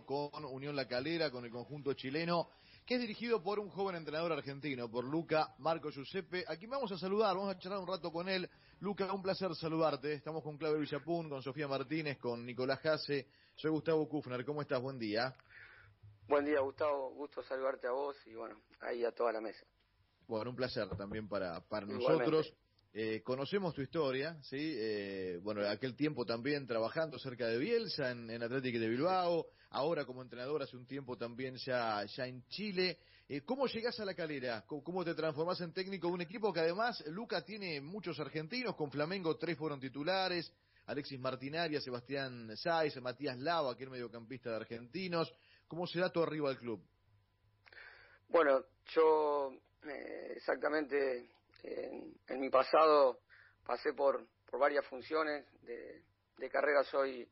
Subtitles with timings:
[0.00, 2.48] partido con Unión La Calera, con el conjunto chileno,
[2.86, 6.90] que es dirigido por un joven entrenador argentino, por Luca Marco Giuseppe, a quien vamos
[6.92, 8.48] a saludar, vamos a charlar un rato con él.
[8.80, 10.14] Luca, un placer saludarte.
[10.14, 13.28] Estamos con Claudio Villapun, con Sofía Martínez, con Nicolás Jase.
[13.54, 14.44] Soy Gustavo Kufner.
[14.44, 14.80] ¿Cómo estás?
[14.80, 15.34] Buen día.
[16.26, 17.10] Buen día, Gustavo.
[17.10, 19.64] Gusto saludarte a vos y bueno, ahí a toda la mesa.
[20.26, 22.54] Bueno, un placer también para, para nosotros.
[22.92, 24.74] Eh, conocemos tu historia, ¿sí?
[24.76, 30.04] Eh, bueno, aquel tiempo también trabajando cerca de Bielsa, en, en Atlético de Bilbao, ahora
[30.04, 32.98] como entrenador hace un tiempo también ya, ya en Chile.
[33.28, 34.64] Eh, ¿Cómo llegás a la calera?
[34.66, 38.90] ¿Cómo, te transformás en técnico de un equipo que además, Luca tiene muchos argentinos, con
[38.90, 40.52] Flamengo tres fueron titulares,
[40.86, 45.32] Alexis Martinaria, Sebastián Sáez, Matías Lava, que es mediocampista de argentinos.
[45.68, 46.82] ¿Cómo se da tu arriba al club?
[48.28, 49.52] Bueno, yo
[50.34, 51.30] exactamente
[51.62, 53.20] en, mi pasado
[53.64, 57.28] pasé por, por varias funciones de, carrera, soy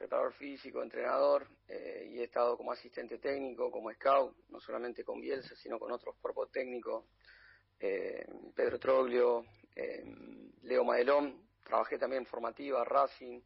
[0.00, 5.20] preparador físico, entrenador eh, y he estado como asistente técnico, como scout, no solamente con
[5.20, 7.04] Bielsa, sino con otros cuerpos técnicos,
[7.78, 8.24] eh,
[8.56, 9.44] Pedro Troglio,
[9.76, 10.02] eh,
[10.62, 13.42] Leo Madelón, trabajé también en formativa, Racing,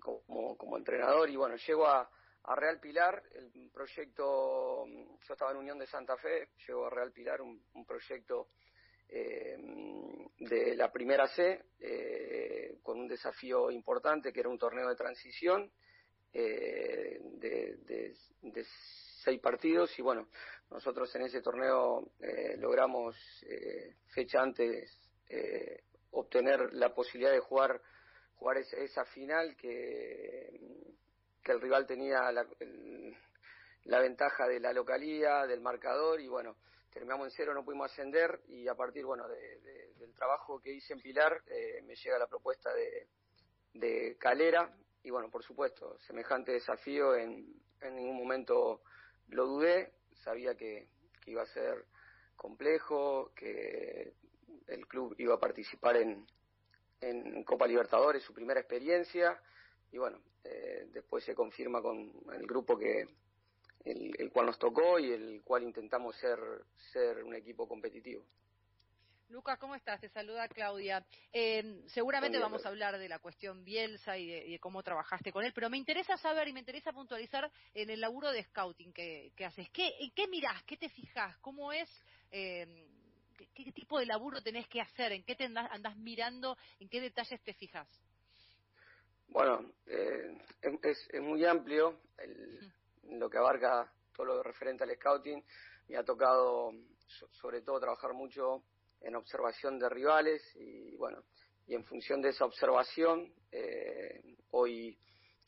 [0.00, 1.28] como, como entrenador.
[1.28, 2.08] Y bueno, llego a,
[2.44, 7.12] a Real Pilar, el proyecto, yo estaba en Unión de Santa Fe, llego a Real
[7.12, 8.48] Pilar un, proyecto
[9.08, 9.56] eh,
[10.38, 15.70] de la primera C, eh, con un desafío importante que era un torneo de transición
[16.32, 18.14] eh, de,
[19.22, 19.98] seis partidos.
[19.98, 20.28] Y bueno,
[20.70, 22.10] nosotros en ese torneo
[22.58, 23.16] logramos
[24.14, 25.00] fecha antes
[26.10, 27.80] obtener la posibilidad de jugar
[28.34, 30.50] jugar esa final que
[31.44, 32.46] que el rival tenía la,
[33.84, 36.20] la ventaja de la localía, del marcador.
[36.20, 36.56] Y bueno,
[36.94, 41.00] terminamos en cero, no pudimos ascender y a partir bueno del trabajo que hice en
[41.00, 43.08] Pilar eh, me llega la propuesta de,
[43.74, 48.82] de Calera y bueno, por supuesto, semejante desafío en, en ningún momento
[49.28, 50.88] lo dudé, sabía que,
[51.20, 51.84] que iba a ser
[52.36, 54.14] complejo, que
[54.68, 56.26] el club iba a participar en,
[57.00, 59.38] en Copa Libertadores, su primera experiencia,
[59.92, 63.08] y bueno, eh, después se confirma con el grupo que
[63.84, 66.38] el, cual nos tocó y el cual intentamos ser,
[66.92, 68.24] ser un equipo competitivo.
[69.28, 70.00] Lucas, ¿cómo estás?
[70.00, 71.04] Te saluda Claudia.
[71.32, 75.52] Eh, seguramente vamos a hablar de la cuestión Bielsa y de, cómo trabajaste con él,
[75.54, 79.68] pero me interesa saber y me interesa puntualizar en el laburo de scouting que, haces.
[79.70, 80.62] ¿Qué, ¿Qué mirás?
[80.64, 81.36] ¿Qué te fijas?
[81.38, 81.88] ¿Cómo es?
[82.30, 82.86] Eh,
[83.54, 85.12] ¿qué, tipo de laburo tenés que hacer?
[85.12, 86.56] ¿En qué te andás mirando?
[86.78, 87.88] ¿En qué detalles te fijas?
[89.28, 92.72] Bueno, eh, es, es, muy amplio el,
[93.10, 95.42] lo que abarca todo lo referente al scouting.
[95.88, 96.72] Me ha tocado,
[97.32, 98.64] sobre todo, trabajar mucho
[99.00, 101.24] en observación de rivales y, bueno,
[101.66, 104.20] y en función de esa observación, eh,
[104.50, 104.98] hoy,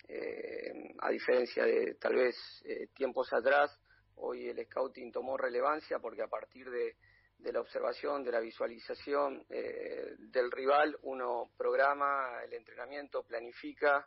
[0.08, 3.78] eh, a diferencia de tal vez eh, tiempos atrás,
[4.16, 6.96] hoy el scouting tomó relevancia porque a partir de
[7.38, 14.06] de la observación, de la visualización eh, del rival, uno programa el entrenamiento, planifica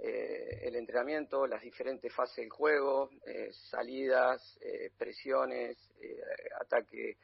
[0.00, 4.58] eh, el entrenamiento, las diferentes fases del juego, eh, salidas,
[4.96, 5.76] presiones,
[6.60, 7.16] ataque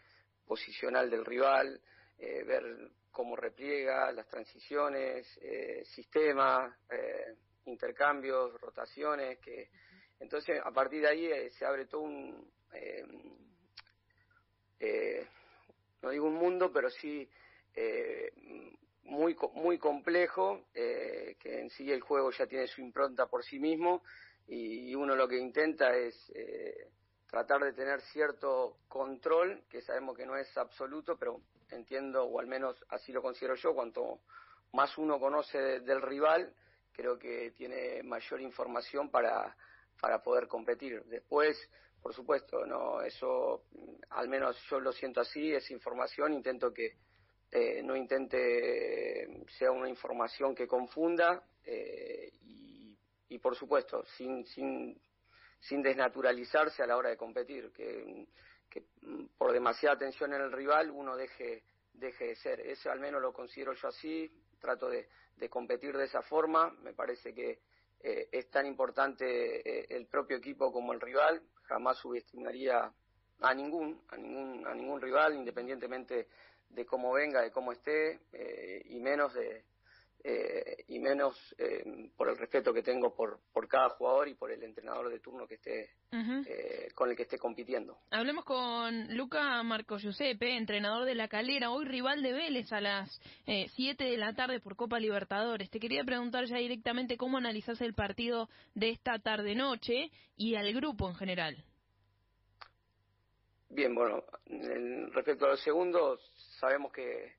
[0.44, 1.80] posicional del rival,
[2.18, 5.26] ver cómo repliega, las transiciones,
[5.84, 6.74] sistemas,
[7.64, 9.70] intercambios, rotaciones, que
[10.20, 12.52] entonces a partir de ahí se abre todo un
[14.86, 15.26] eh,
[16.02, 17.26] no digo un mundo, pero sí
[17.74, 18.30] eh,
[19.04, 23.58] muy, muy complejo, eh, que en sí el juego ya tiene su impronta por sí
[23.58, 24.02] mismo
[24.46, 26.30] y uno lo que intenta es
[27.34, 32.46] tratar de tener cierto control, que sabemos que no es absoluto, pero entiendo, o al
[32.46, 34.20] menos así lo considero yo, cuanto
[34.72, 36.54] más uno conoce del rival,
[36.92, 39.56] creo que tiene mayor información para,
[40.00, 41.02] para poder competir.
[41.06, 41.58] Después,
[42.00, 43.64] por supuesto, no, eso
[44.10, 46.98] al menos yo lo siento así, es información, intento que
[47.56, 52.98] eh, no intente sea una información que confunda eh, y,
[53.28, 55.00] y, por supuesto, sin, sin,
[55.60, 58.26] sin desnaturalizarse a la hora de competir, que,
[58.68, 58.82] que
[59.38, 61.62] por demasiada atención en el rival uno deje,
[61.92, 62.58] deje de ser.
[62.58, 64.28] Eso al menos lo considero yo así,
[64.58, 67.60] trato de, de competir de esa forma, me parece que
[68.00, 72.92] eh, es tan importante el propio equipo como el rival, jamás subestimaría
[73.40, 76.26] a ningún, a ningún, a ningún rival, independientemente
[76.74, 79.64] de cómo venga, de cómo esté, eh, y menos de,
[80.26, 84.50] eh, y menos eh, por el respeto que tengo por, por cada jugador y por
[84.50, 87.98] el entrenador de turno que esté eh, con el que esté compitiendo.
[88.10, 93.20] Hablemos con Luca Marco Giuseppe, entrenador de La Calera, hoy rival de Vélez a las
[93.44, 95.68] 7 de la tarde por Copa Libertadores.
[95.68, 101.06] Te quería preguntar ya directamente cómo analizás el partido de esta tarde-noche y al grupo
[101.06, 101.62] en general.
[103.74, 104.22] Bien, bueno,
[105.10, 106.20] respecto a los segundos,
[106.60, 107.34] sabemos que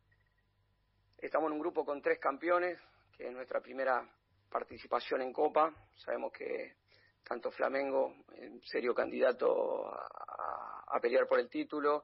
[1.17, 2.77] Estamos en un grupo con tres campeones,
[3.17, 4.05] que es nuestra primera
[4.51, 5.73] participación en Copa.
[5.95, 6.75] Sabemos que
[7.23, 12.03] tanto Flamengo, en serio candidato a, pelear por el título,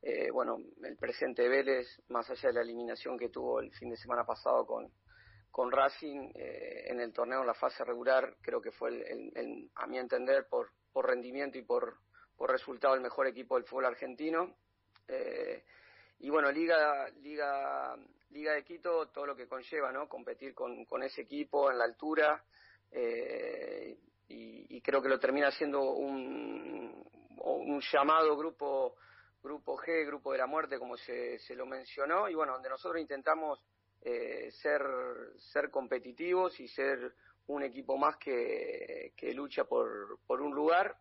[0.00, 3.96] eh, bueno, el presente Vélez, más allá de la eliminación que tuvo el fin de
[3.98, 4.90] semana pasado con,
[5.50, 9.86] con Racing eh, en el torneo en la fase regular, creo que fue, el, a
[9.86, 11.98] mi entender, por, por rendimiento y por,
[12.36, 14.54] por resultado el mejor equipo del fútbol argentino.
[15.08, 15.64] Eh,
[16.20, 17.96] y bueno, Liga, Liga
[18.30, 20.08] Liga de Quito, todo lo que conlleva, ¿no?
[20.08, 22.44] Competir con, con ese equipo en la altura
[22.90, 23.96] eh,
[24.28, 27.04] y, creo que lo termina siendo un,
[27.38, 28.96] un llamado grupo
[29.42, 33.00] grupo G, grupo de la muerte, como se, se lo mencionó, y bueno, donde nosotros
[33.00, 33.60] intentamos
[34.02, 34.82] eh, ser,
[35.52, 37.14] ser competitivos y ser
[37.46, 40.96] un equipo más que, que lucha por, por un lugar,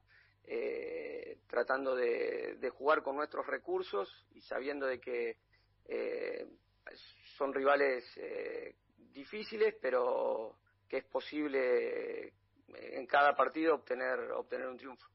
[0.47, 5.37] eh, tratando de, de, jugar con nuestros recursos y sabiendo de que
[5.87, 6.47] eh,
[7.37, 8.75] son rivales eh,
[9.11, 10.57] difíciles, pero
[10.87, 12.33] que es posible eh,
[12.67, 15.07] en cada partido obtener, obtener un triunfo.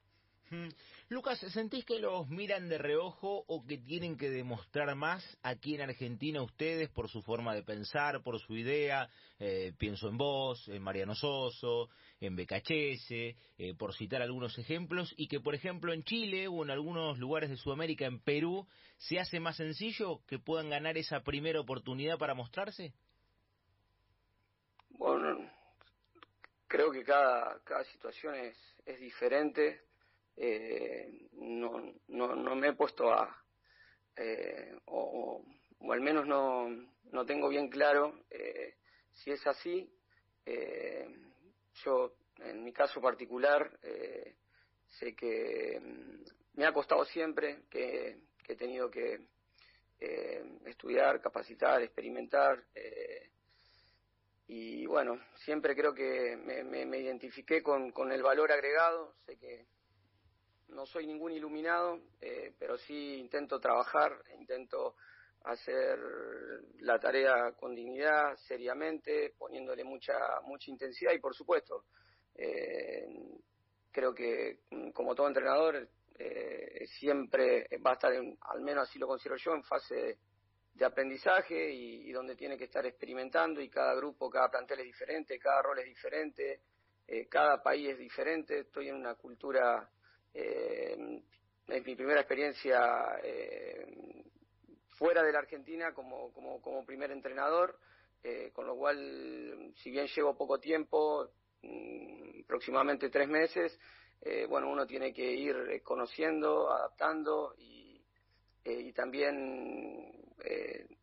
[1.08, 5.82] Lucas, ¿sentís que los miran de reojo o que tienen que demostrar más aquí en
[5.82, 9.08] Argentina ustedes por su forma de pensar, por su idea?
[9.38, 11.88] Eh, pienso en vos, en Mariano Soso,
[12.20, 16.70] en Becachese, eh, por citar algunos ejemplos, y que por ejemplo en Chile o en
[16.70, 18.66] algunos lugares de Sudamérica, en Perú,
[18.98, 22.92] se hace más sencillo que puedan ganar esa primera oportunidad para mostrarse?
[24.90, 25.48] Bueno,
[26.66, 29.89] creo que cada, cada situación es, es diferente
[30.42, 33.44] eh, no, no, no me he puesto a,
[34.16, 35.44] eh, o,
[35.80, 36.66] o, al menos no,
[37.12, 38.76] no tengo bien claro eh,
[39.12, 39.92] si es así.
[40.46, 41.06] Eh,
[41.84, 44.36] yo, en mi caso particular, eh,
[44.88, 49.20] sé que mm, me ha costado siempre, que, que he tenido que
[50.00, 52.64] eh, estudiar, capacitar, experimentar.
[54.48, 59.14] y bueno, siempre creo que me, me, me identifiqué con, con el valor agregado.
[59.26, 59.66] Sé que
[60.72, 64.96] no soy ningún iluminado, eh, pero sí intento trabajar, intento
[65.44, 65.98] hacer
[66.80, 70.14] la tarea con dignidad, seriamente, poniéndole mucha
[70.44, 71.84] mucha intensidad y por supuesto
[72.34, 73.06] eh,
[73.90, 75.88] creo que mm, como todo entrenador
[76.18, 80.18] eh, siempre va a estar, al menos así lo considero yo, en fase
[80.74, 84.86] de, aprendizaje y, y, donde tiene que estar experimentando y cada grupo, cada plantel es
[84.86, 86.60] diferente, cada rol es diferente,
[87.28, 89.90] cada país es diferente, estoy en una cultura
[90.34, 91.22] eh,
[91.68, 93.86] es mi primera experiencia eh,
[95.00, 97.78] fuera de la Argentina como, como, como primer entrenador,
[98.22, 101.30] eh, con lo cual, si bien llevo poco tiempo,
[101.62, 103.78] mm, próximamente tres meses,
[104.20, 108.04] eh, bueno, uno tiene que ir conociendo, adaptando y,
[108.64, 110.12] eh, y también,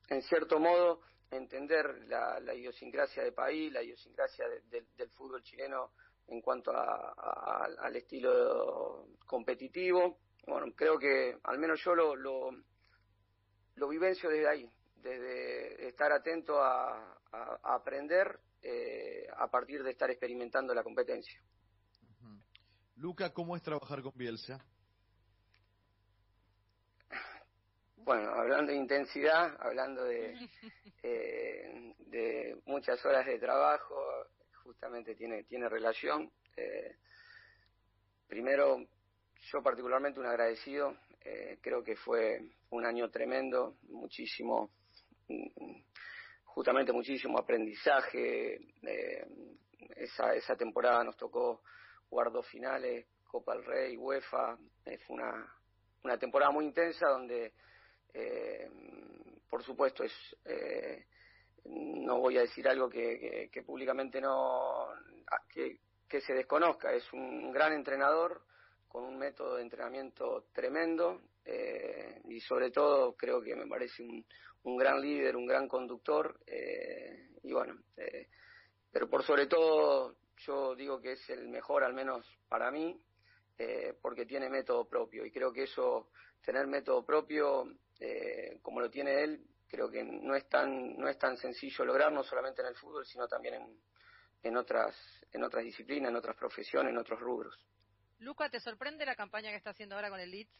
[0.10, 1.02] en cierto modo,
[1.32, 5.92] entender la, idiosincrasia del país, la idiosincrasia de, de, del fútbol chileno
[6.28, 10.20] en cuanto a, a, al estilo competitivo.
[10.46, 12.52] Bueno, creo que al menos yo lo, lo,
[13.76, 20.10] lo vivencio desde ahí, desde estar atento a, a aprender eh, a partir de estar
[20.10, 21.40] experimentando la competencia.
[22.96, 24.60] Luca, ¿cómo es trabajar con Bielsa?
[27.98, 30.34] Bueno, hablando de intensidad, hablando de,
[31.04, 33.96] eh, de muchas horas de trabajo,
[34.68, 36.30] justamente tiene, tiene relación.
[36.58, 36.98] Eh,
[38.28, 44.72] primero, yo particularmente un agradecido, eh, creo que fue un año tremendo, muchísimo,
[45.30, 45.82] mm,
[46.44, 48.56] justamente muchísimo aprendizaje.
[48.82, 49.26] Eh,
[49.96, 51.62] esa, esa temporada nos tocó
[52.10, 55.54] jugar dos finales, Copa del Rey, UEFA, fue una,
[56.04, 57.54] una temporada muy intensa donde,
[59.50, 60.14] por supuesto, es
[61.70, 64.88] no voy a decir algo que, que, públicamente no
[65.50, 66.94] que, que, se desconozca.
[66.94, 68.44] Es un gran entrenador
[68.88, 74.26] con un método de entrenamiento tremendo eh, y sobre todo creo que me parece un,
[74.68, 78.28] un gran líder, un gran conductor eh, y bueno, eh,
[78.92, 83.02] pero por sobre todo yo digo que es el mejor al menos para mí
[83.58, 86.10] eh, porque tiene método propio y creo que eso,
[86.44, 87.64] tener método propio
[88.62, 92.24] como lo tiene él, creo que no es tan no es tan sencillo lograr no
[92.24, 93.82] solamente en el fútbol sino también en,
[94.44, 94.96] en otras
[95.32, 97.56] en otras disciplinas en otras profesiones en otros rubros.
[98.20, 100.52] Luca te sorprende la campaña que está haciendo ahora con el Leeds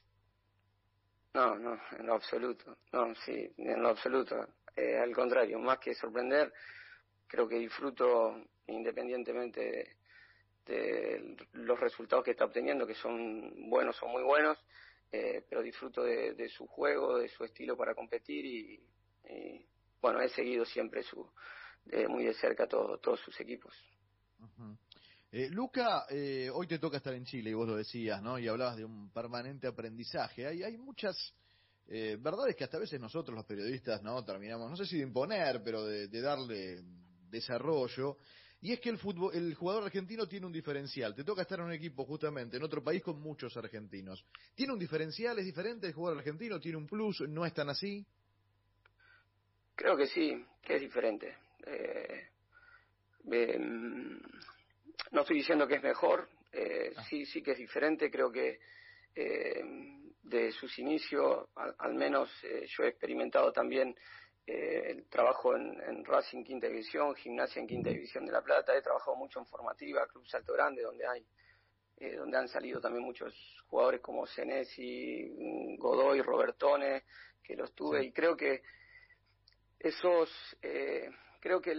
[1.34, 2.78] no no en lo absoluto.
[2.92, 4.48] No sí en lo absoluto.
[4.76, 6.54] Eh, al contrario más que sorprender
[7.28, 9.98] creo que disfruto independientemente
[10.66, 14.58] de, los resultados que está obteniendo que son buenos o muy buenos
[15.12, 18.84] eh, pero disfruto de, su juego, de su estilo para competir y,
[20.02, 21.30] bueno, he seguido siempre su,
[22.10, 23.74] muy de cerca todo, todos sus equipos.
[25.32, 28.40] Eh, Luca, eh, hoy te toca estar en Chile y vos lo decías, ¿no?
[28.40, 30.48] Y hablabas de un permanente aprendizaje.
[30.48, 31.34] Hay, hay muchas
[31.88, 34.24] eh, verdades que hasta veces nosotros los periodistas, ¿no?
[34.24, 36.82] Terminamos, no sé si de imponer, pero de, de darle
[37.30, 38.18] desarrollo.
[38.62, 41.14] Y es que el, fútbol, el jugador argentino tiene un diferencial.
[41.14, 44.26] Te toca estar en un equipo justamente en otro país con muchos argentinos.
[44.56, 45.38] ¿Tiene un diferencial?
[45.38, 46.60] ¿Es diferente el jugador argentino?
[46.60, 47.22] ¿Tiene un plus?
[47.28, 48.06] ¿No es tan así?
[49.78, 51.38] Creo que sí, que es diferente.
[51.64, 52.30] Eh,
[53.60, 54.18] mm,
[55.12, 57.04] no estoy diciendo que es mejor, eh, ah.
[57.08, 58.10] sí, sí que es diferente.
[58.10, 58.60] Creo que
[59.14, 59.62] eh,
[60.24, 62.28] de sus inicios, al, menos
[62.76, 63.96] yo he experimentado también
[64.48, 68.76] el trabajo en, Racing Quinta División, Gimnasia en Quinta División de La Plata.
[68.76, 71.24] He trabajado mucho en formativa, Club Salto Grande, donde hay
[72.16, 73.34] donde han salido también muchos
[73.68, 77.04] jugadores como Senesi, Godoy, Robertone,
[77.44, 78.62] que los tuve y creo que
[79.80, 80.30] esos,
[80.62, 81.76] eh, creo que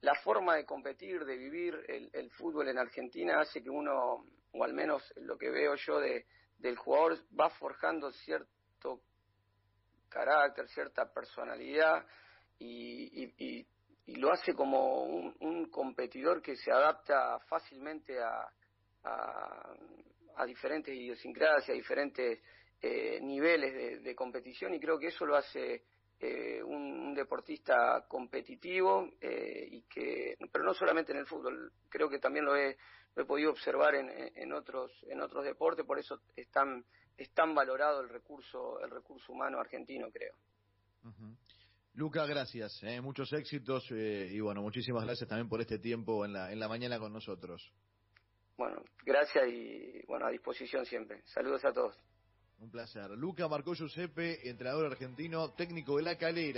[0.00, 4.74] la forma de competir, de vivir el, fútbol en Argentina hace que uno, o al
[4.74, 6.26] menos lo que veo yo de,
[6.58, 9.00] del jugador, va forjando cierto
[10.08, 12.06] carácter, cierta personalidad
[12.58, 13.66] y,
[14.18, 18.48] lo hace como un, competidor que se adapta fácilmente a,
[20.36, 22.40] a, diferentes idiosincrasias, a diferentes
[22.80, 25.82] eh, niveles de competición y creo que eso lo hace
[26.20, 32.18] eh, un, deportista competitivo eh, y que pero no solamente en el fútbol creo que
[32.18, 32.76] también lo he,
[33.16, 36.84] he podido observar en, en, otros en otros deportes por eso es tan,
[37.16, 40.34] es tan valorado el recurso el recurso humano argentino creo
[41.94, 46.52] Luca, gracias, eh, muchos éxitos y bueno, muchísimas gracias también por este tiempo en la,
[46.52, 47.72] en la mañana con nosotros.
[48.56, 51.22] Bueno, gracias y bueno, a disposición siempre.
[51.26, 51.96] Saludos a todos.
[52.58, 53.10] Un placer.
[53.10, 56.54] Luca Marco Giuseppe, entrenador argentino, técnico de la calera.